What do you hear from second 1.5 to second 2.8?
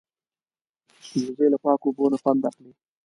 له پاکو اوبو نه خوند اخلي